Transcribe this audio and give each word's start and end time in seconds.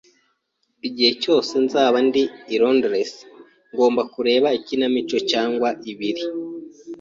Igihe 0.87 1.11
cyose 1.23 1.53
nzaba 1.65 1.97
ndi 2.07 2.23
i 2.53 2.55
Londres, 2.61 3.11
ngomba 3.71 4.01
kureba 4.13 4.47
ikinamico 4.59 5.17
cyangwa 5.31 5.69
ibiri. 5.91 6.23